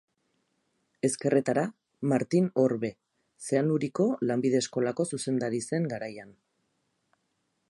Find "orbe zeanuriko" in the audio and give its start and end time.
2.63-4.09